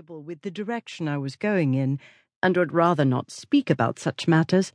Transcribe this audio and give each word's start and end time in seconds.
uncomfortable 0.00 0.22
with 0.22 0.40
the 0.40 0.50
direction 0.50 1.06
I 1.08 1.18
was 1.18 1.36
going 1.36 1.74
in 1.74 1.98
and 2.42 2.56
would 2.56 2.72
rather 2.72 3.04
not 3.04 3.30
speak 3.30 3.68
about 3.68 3.98
such 3.98 4.26
matters. 4.26 4.72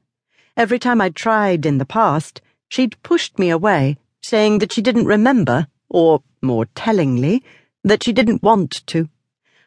Every 0.55 0.77
time 0.77 1.01
I 1.01 1.09
tried 1.09 1.65
in 1.65 1.79
the 1.79 1.85
past, 1.85 2.41
she'd 2.69 3.01
pushed 3.01 3.39
me 3.39 3.49
away, 3.49 3.97
saying 4.21 4.59
that 4.59 4.71
she 4.71 4.83
didn't 4.83 5.07
remember, 5.07 5.65
or, 5.89 6.21
more 6.43 6.67
tellingly, 6.75 7.43
that 7.83 8.03
she 8.03 8.13
didn't 8.13 8.43
want 8.43 8.85
to. 8.85 9.09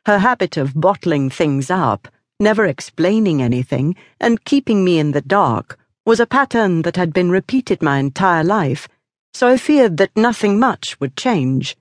Her 0.07 0.21
habit 0.21 0.57
of 0.57 0.81
bottling 0.81 1.29
things 1.29 1.71
up, 1.71 2.07
never 2.39 2.65
explaining 2.65 3.43
anything, 3.43 3.97
and 4.21 4.45
keeping 4.45 4.85
me 4.85 5.01
in 5.01 5.11
the 5.11 5.23
dark 5.23 5.77
was 6.07 6.21
a 6.21 6.27
pattern 6.27 6.83
that 6.83 6.95
had 6.95 7.13
been 7.13 7.33
repeated 7.33 7.83
my 7.83 7.99
entire 7.99 8.45
life, 8.45 8.89
so 9.35 9.49
I 9.49 9.57
feared 9.57 9.97
that 9.97 10.17
nothing 10.17 10.61
much 10.61 11.01
would 11.01 11.17
change. 11.17 11.77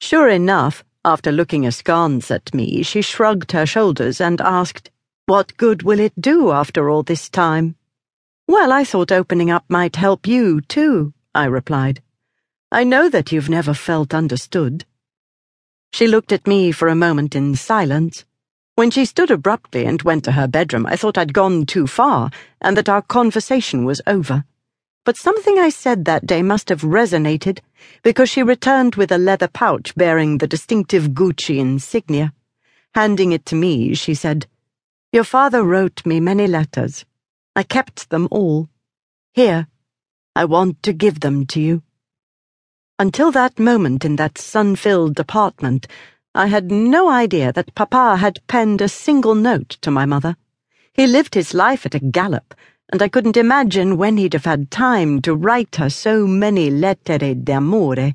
Sure 0.00 0.28
enough, 0.28 0.84
after 1.04 1.32
looking 1.32 1.66
askance 1.66 2.30
at 2.30 2.52
me, 2.52 2.82
she 2.82 3.02
shrugged 3.02 3.52
her 3.52 3.66
shoulders 3.66 4.20
and 4.20 4.40
asked, 4.40 4.90
What 5.26 5.56
good 5.56 5.82
will 5.82 6.00
it 6.00 6.20
do 6.20 6.50
after 6.50 6.90
all 6.90 7.02
this 7.02 7.28
time? 7.28 7.76
Well, 8.46 8.72
I 8.72 8.84
thought 8.84 9.12
opening 9.12 9.50
up 9.50 9.64
might 9.68 9.96
help 9.96 10.26
you, 10.26 10.60
too, 10.60 11.14
I 11.34 11.44
replied. 11.46 12.02
I 12.72 12.84
know 12.84 13.08
that 13.08 13.32
you've 13.32 13.48
never 13.48 13.74
felt 13.74 14.12
understood. 14.12 14.84
She 15.92 16.06
looked 16.06 16.32
at 16.32 16.46
me 16.46 16.70
for 16.70 16.88
a 16.88 16.94
moment 16.94 17.34
in 17.34 17.56
silence. 17.56 18.24
When 18.76 18.90
she 18.90 19.04
stood 19.04 19.30
abruptly 19.30 19.86
and 19.86 20.02
went 20.02 20.24
to 20.24 20.32
her 20.32 20.46
bedroom, 20.46 20.86
I 20.86 20.96
thought 20.96 21.18
I'd 21.18 21.34
gone 21.34 21.66
too 21.66 21.86
far 21.86 22.30
and 22.60 22.76
that 22.76 22.88
our 22.88 23.02
conversation 23.02 23.84
was 23.84 24.00
over. 24.06 24.44
But 25.04 25.16
something 25.16 25.58
I 25.58 25.70
said 25.70 26.04
that 26.04 26.26
day 26.26 26.42
must 26.42 26.68
have 26.68 26.82
resonated, 26.82 27.60
because 28.02 28.28
she 28.28 28.42
returned 28.42 28.96
with 28.96 29.10
a 29.10 29.18
leather 29.18 29.48
pouch 29.48 29.94
bearing 29.94 30.38
the 30.38 30.46
distinctive 30.46 31.10
Gucci 31.14 31.58
insignia. 31.58 32.34
Handing 32.94 33.32
it 33.32 33.46
to 33.46 33.54
me, 33.54 33.94
she 33.94 34.14
said, 34.14 34.46
Your 35.10 35.24
father 35.24 35.62
wrote 35.62 36.04
me 36.04 36.20
many 36.20 36.46
letters. 36.46 37.06
I 37.56 37.62
kept 37.62 38.10
them 38.10 38.28
all. 38.30 38.68
Here, 39.32 39.68
I 40.36 40.44
want 40.44 40.82
to 40.82 40.92
give 40.92 41.20
them 41.20 41.46
to 41.46 41.60
you. 41.60 41.82
Until 42.98 43.32
that 43.32 43.58
moment 43.58 44.04
in 44.04 44.16
that 44.16 44.36
sun 44.36 44.76
filled 44.76 45.18
apartment, 45.18 45.86
I 46.34 46.48
had 46.48 46.70
no 46.70 47.08
idea 47.08 47.52
that 47.54 47.74
Papa 47.74 48.16
had 48.18 48.46
penned 48.46 48.82
a 48.82 48.88
single 48.88 49.34
note 49.34 49.70
to 49.80 49.90
my 49.90 50.04
mother. 50.04 50.36
He 50.92 51.06
lived 51.06 51.34
his 51.34 51.54
life 51.54 51.86
at 51.86 51.94
a 51.94 52.00
gallop 52.00 52.54
and 52.90 53.00
I 53.00 53.08
couldn't 53.08 53.36
imagine 53.36 53.96
when 53.96 54.16
he'd 54.16 54.32
have 54.32 54.44
had 54.44 54.70
time 54.70 55.22
to 55.22 55.34
write 55.34 55.76
her 55.76 55.88
so 55.88 56.26
many 56.26 56.70
lettere 56.70 57.34
d'amore. 57.34 58.14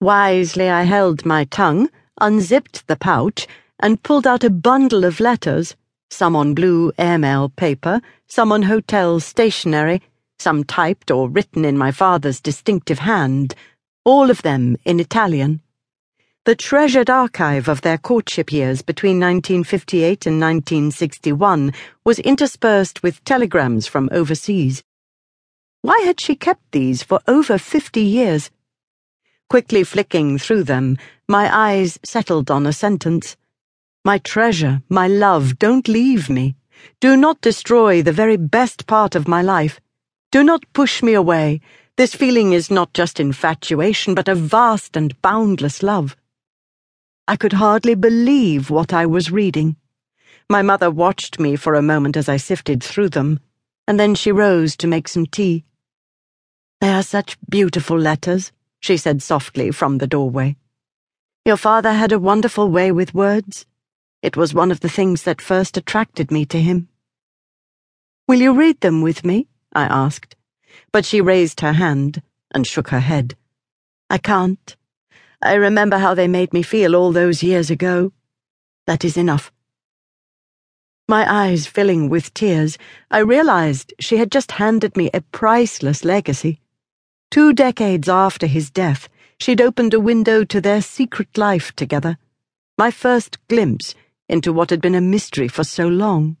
Wisely, 0.00 0.68
I 0.68 0.82
held 0.82 1.24
my 1.24 1.44
tongue, 1.44 1.88
unzipped 2.20 2.86
the 2.88 2.96
pouch, 2.96 3.46
and 3.78 4.02
pulled 4.02 4.26
out 4.26 4.42
a 4.42 4.50
bundle 4.50 5.04
of 5.04 5.20
letters, 5.20 5.76
some 6.10 6.34
on 6.34 6.54
blue 6.54 6.92
airmail 6.98 7.50
paper, 7.50 8.00
some 8.26 8.50
on 8.50 8.62
hotel 8.62 9.20
stationery, 9.20 10.02
some 10.38 10.64
typed 10.64 11.10
or 11.10 11.28
written 11.28 11.64
in 11.64 11.78
my 11.78 11.92
father's 11.92 12.40
distinctive 12.40 12.98
hand, 13.00 13.54
all 14.04 14.30
of 14.30 14.42
them 14.42 14.76
in 14.84 14.98
Italian 14.98 15.60
the 16.48 16.56
treasured 16.56 17.10
archive 17.10 17.68
of 17.68 17.82
their 17.82 17.98
courtship 17.98 18.50
years 18.50 18.80
between 18.80 19.20
1958 19.20 20.24
and 20.24 20.40
1961 20.40 21.74
was 22.06 22.18
interspersed 22.20 23.02
with 23.02 23.22
telegrams 23.22 23.86
from 23.86 24.08
overseas. 24.12 24.82
Why 25.82 26.00
had 26.06 26.18
she 26.18 26.34
kept 26.34 26.72
these 26.72 27.02
for 27.02 27.20
over 27.28 27.58
50 27.58 28.00
years? 28.00 28.50
Quickly 29.50 29.84
flicking 29.84 30.38
through 30.38 30.62
them, 30.64 30.96
my 31.28 31.54
eyes 31.54 31.98
settled 32.02 32.50
on 32.50 32.64
a 32.64 32.72
sentence. 32.72 33.36
My 34.02 34.16
treasure, 34.16 34.80
my 34.88 35.06
love, 35.06 35.58
don't 35.58 35.86
leave 35.86 36.30
me. 36.30 36.56
Do 36.98 37.14
not 37.14 37.42
destroy 37.42 38.00
the 38.00 38.10
very 38.10 38.38
best 38.38 38.86
part 38.86 39.14
of 39.14 39.28
my 39.28 39.42
life. 39.42 39.82
Do 40.32 40.42
not 40.42 40.64
push 40.72 41.02
me 41.02 41.12
away. 41.12 41.60
This 41.98 42.14
feeling 42.14 42.54
is 42.54 42.70
not 42.70 42.94
just 42.94 43.20
infatuation, 43.20 44.14
but 44.14 44.28
a 44.28 44.34
vast 44.34 44.96
and 44.96 45.20
boundless 45.20 45.82
love. 45.82 46.16
I 47.28 47.36
could 47.36 47.52
hardly 47.52 47.94
believe 47.94 48.70
what 48.70 48.94
I 48.94 49.04
was 49.04 49.30
reading. 49.30 49.76
My 50.48 50.62
mother 50.62 50.90
watched 50.90 51.38
me 51.38 51.56
for 51.56 51.74
a 51.74 51.82
moment 51.82 52.16
as 52.16 52.26
I 52.26 52.38
sifted 52.38 52.82
through 52.82 53.10
them, 53.10 53.40
and 53.86 54.00
then 54.00 54.14
she 54.14 54.32
rose 54.32 54.78
to 54.78 54.86
make 54.86 55.08
some 55.08 55.26
tea. 55.26 55.66
They 56.80 56.88
are 56.88 57.02
such 57.02 57.36
beautiful 57.46 57.98
letters, 57.98 58.50
she 58.80 58.96
said 58.96 59.22
softly 59.22 59.70
from 59.70 59.98
the 59.98 60.06
doorway. 60.06 60.56
Your 61.44 61.58
father 61.58 61.92
had 61.92 62.12
a 62.12 62.18
wonderful 62.18 62.70
way 62.70 62.90
with 62.90 63.12
words. 63.12 63.66
It 64.22 64.34
was 64.34 64.54
one 64.54 64.70
of 64.70 64.80
the 64.80 64.88
things 64.88 65.24
that 65.24 65.42
first 65.42 65.76
attracted 65.76 66.30
me 66.30 66.46
to 66.46 66.58
him. 66.58 66.88
Will 68.26 68.40
you 68.40 68.54
read 68.54 68.80
them 68.80 69.02
with 69.02 69.22
me? 69.22 69.48
I 69.74 69.84
asked, 69.84 70.34
but 70.92 71.04
she 71.04 71.20
raised 71.20 71.60
her 71.60 71.74
hand 71.74 72.22
and 72.54 72.66
shook 72.66 72.88
her 72.88 73.00
head. 73.00 73.36
I 74.08 74.16
can't. 74.16 74.74
I 75.40 75.54
remember 75.54 75.98
how 75.98 76.14
they 76.14 76.26
made 76.26 76.52
me 76.52 76.62
feel 76.62 76.96
all 76.96 77.12
those 77.12 77.44
years 77.44 77.70
ago. 77.70 78.12
That 78.86 79.04
is 79.04 79.16
enough. 79.16 79.52
My 81.06 81.32
eyes 81.32 81.66
filling 81.66 82.08
with 82.08 82.34
tears, 82.34 82.76
I 83.08 83.20
realized 83.20 83.94
she 84.00 84.16
had 84.16 84.32
just 84.32 84.52
handed 84.52 84.96
me 84.96 85.10
a 85.14 85.20
priceless 85.20 86.04
legacy. 86.04 86.60
Two 87.30 87.52
decades 87.52 88.08
after 88.08 88.48
his 88.48 88.68
death, 88.70 89.08
she'd 89.38 89.60
opened 89.60 89.94
a 89.94 90.00
window 90.00 90.42
to 90.42 90.60
their 90.60 90.82
secret 90.82 91.38
life 91.38 91.72
together. 91.76 92.18
My 92.76 92.90
first 92.90 93.38
glimpse 93.46 93.94
into 94.28 94.52
what 94.52 94.70
had 94.70 94.80
been 94.80 94.96
a 94.96 95.00
mystery 95.00 95.46
for 95.46 95.62
so 95.62 95.86
long. 95.86 96.36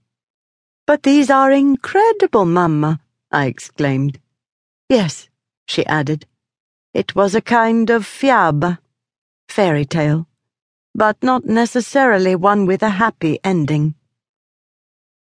But 0.86 1.04
these 1.04 1.30
are 1.30 1.52
incredible, 1.52 2.44
Mamma, 2.44 3.00
I 3.30 3.46
exclaimed. 3.46 4.18
Yes, 4.88 5.28
she 5.66 5.86
added. 5.86 6.26
It 6.92 7.14
was 7.14 7.34
a 7.36 7.40
kind 7.40 7.90
of 7.90 8.04
fiaba 8.04 8.80
fairy 9.48 9.84
tale, 9.84 10.28
but 10.94 11.16
not 11.22 11.44
necessarily 11.44 12.34
one 12.36 12.66
with 12.66 12.82
a 12.82 12.90
happy 12.90 13.38
ending. 13.42 13.94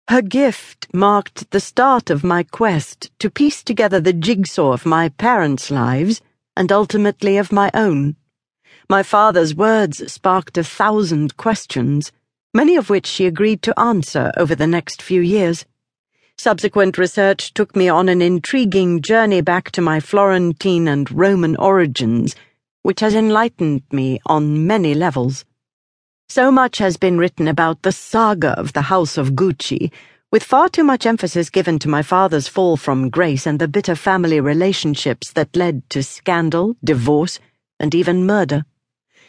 Her 0.08 0.22
gift 0.22 0.88
marked 0.92 1.50
the 1.50 1.60
start 1.60 2.10
of 2.10 2.24
my 2.24 2.42
quest 2.42 3.10
to 3.18 3.30
piece 3.30 3.62
together 3.62 4.00
the 4.00 4.12
jigsaw 4.12 4.72
of 4.72 4.86
my 4.86 5.08
parents' 5.10 5.70
lives 5.70 6.20
and 6.56 6.70
ultimately 6.70 7.36
of 7.36 7.52
my 7.52 7.70
own. 7.74 8.16
My 8.88 9.02
father's 9.02 9.54
words 9.54 10.12
sparked 10.12 10.58
a 10.58 10.64
thousand 10.64 11.36
questions, 11.36 12.12
many 12.52 12.76
of 12.76 12.90
which 12.90 13.06
she 13.06 13.26
agreed 13.26 13.62
to 13.62 13.78
answer 13.78 14.32
over 14.36 14.54
the 14.54 14.66
next 14.66 15.00
few 15.00 15.20
years. 15.20 15.64
Subsequent 16.36 16.98
research 16.98 17.54
took 17.54 17.76
me 17.76 17.88
on 17.88 18.08
an 18.08 18.20
intriguing 18.20 19.00
journey 19.00 19.40
back 19.40 19.70
to 19.70 19.80
my 19.80 20.00
Florentine 20.00 20.88
and 20.88 21.10
Roman 21.10 21.56
origins 21.56 22.34
which 22.82 23.00
has 23.00 23.14
enlightened 23.14 23.82
me 23.92 24.20
on 24.26 24.66
many 24.66 24.94
levels. 24.94 25.44
So 26.28 26.50
much 26.50 26.78
has 26.78 26.96
been 26.96 27.18
written 27.18 27.46
about 27.46 27.82
the 27.82 27.92
saga 27.92 28.58
of 28.58 28.72
the 28.72 28.82
House 28.82 29.16
of 29.16 29.32
Gucci, 29.32 29.92
with 30.30 30.42
far 30.42 30.68
too 30.68 30.82
much 30.82 31.04
emphasis 31.04 31.50
given 31.50 31.78
to 31.78 31.88
my 31.88 32.02
father's 32.02 32.48
fall 32.48 32.76
from 32.76 33.10
grace 33.10 33.46
and 33.46 33.58
the 33.58 33.68
bitter 33.68 33.94
family 33.94 34.40
relationships 34.40 35.30
that 35.32 35.54
led 35.54 35.88
to 35.90 36.02
scandal, 36.02 36.76
divorce, 36.82 37.38
and 37.78 37.94
even 37.94 38.24
murder. 38.24 38.64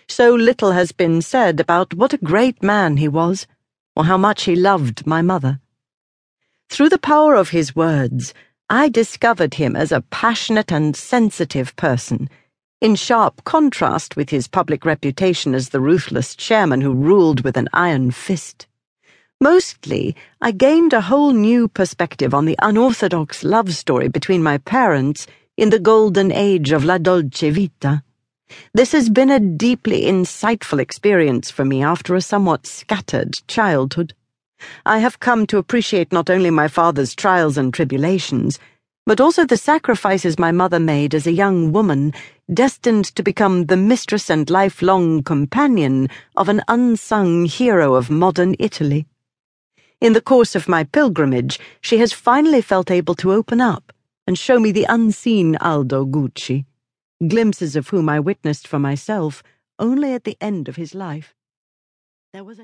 So 0.07 0.33
little 0.33 0.71
has 0.71 0.91
been 0.91 1.21
said 1.21 1.59
about 1.59 1.93
what 1.93 2.13
a 2.13 2.17
great 2.17 2.63
man 2.63 2.97
he 2.97 3.07
was, 3.07 3.47
or 3.95 4.05
how 4.05 4.17
much 4.17 4.43
he 4.43 4.55
loved 4.55 5.05
my 5.05 5.21
mother. 5.21 5.59
Through 6.69 6.89
the 6.89 6.97
power 6.97 7.35
of 7.35 7.49
his 7.49 7.75
words, 7.75 8.33
I 8.69 8.89
discovered 8.89 9.55
him 9.55 9.75
as 9.75 9.91
a 9.91 10.01
passionate 10.01 10.71
and 10.71 10.95
sensitive 10.95 11.75
person 11.75 12.29
in 12.83 12.95
sharp 12.95 13.41
contrast 13.45 14.17
with 14.17 14.29
his 14.29 14.49
public 14.49 14.83
reputation 14.83 15.55
as 15.55 15.69
the 15.69 15.79
ruthless 15.79 16.35
chairman 16.35 16.81
who 16.81 16.93
ruled 16.93 17.41
with 17.41 17.55
an 17.55 17.69
iron 17.71 18.11
fist. 18.11 18.67
Mostly, 19.39 20.17
I 20.41 20.51
gained 20.51 20.91
a 20.91 20.99
whole 20.99 21.31
new 21.31 21.69
perspective 21.69 22.33
on 22.33 22.43
the 22.43 22.59
unorthodox 22.61 23.41
love 23.41 23.73
story 23.73 24.09
between 24.09 24.43
my 24.43 24.57
parents 24.57 25.27
in 25.55 25.69
the 25.69 25.79
golden 25.79 26.29
age 26.29 26.73
of 26.73 26.83
La 26.83 26.97
Dolce 26.97 27.51
Vita. 27.51 28.03
This 28.73 28.91
has 28.91 29.09
been 29.09 29.29
a 29.29 29.39
deeply 29.39 30.01
insightful 30.01 30.79
experience 30.79 31.49
for 31.49 31.63
me 31.63 31.81
after 31.81 32.15
a 32.15 32.21
somewhat 32.21 32.67
scattered 32.67 33.35
childhood. 33.47 34.13
I 34.85 34.99
have 34.99 35.21
come 35.21 35.47
to 35.47 35.57
appreciate 35.57 36.11
not 36.11 36.29
only 36.29 36.49
my 36.49 36.67
father's 36.67 37.15
trials 37.15 37.57
and 37.57 37.73
tribulations, 37.73 38.59
but 39.05 39.19
also 39.19 39.45
the 39.45 39.57
sacrifices 39.57 40.39
my 40.39 40.51
mother 40.51 40.79
made 40.79 41.13
as 41.13 41.27
a 41.27 41.31
young 41.31 41.73
woman, 41.73 42.13
destined 42.51 43.05
to 43.15 43.23
become 43.23 43.65
the 43.65 43.77
mistress 43.77 44.29
and 44.29 44.49
lifelong 44.49 45.23
companion 45.23 46.09
of 46.35 46.49
an 46.49 46.61
unsung 46.67 47.45
hero 47.45 47.95
of 47.95 48.09
modern 48.09 48.55
Italy. 48.59 49.07
In 50.01 50.13
the 50.13 50.21
course 50.21 50.55
of 50.55 50.67
my 50.67 50.83
pilgrimage, 50.83 51.59
she 51.79 51.97
has 51.99 52.11
finally 52.11 52.61
felt 52.61 52.91
able 52.91 53.15
to 53.15 53.31
open 53.31 53.61
up 53.61 53.93
and 54.27 54.37
show 54.37 54.59
me 54.59 54.71
the 54.71 54.85
unseen 54.89 55.55
Aldo 55.57 56.05
Gucci, 56.05 56.65
glimpses 57.25 57.75
of 57.75 57.89
whom 57.89 58.09
I 58.09 58.19
witnessed 58.19 58.67
for 58.67 58.79
myself 58.79 59.43
only 59.79 60.13
at 60.13 60.23
the 60.23 60.37
end 60.41 60.67
of 60.67 60.75
his 60.75 60.93
life. 60.93 61.33
There 62.33 62.43
was 62.43 62.59
a 62.59 62.61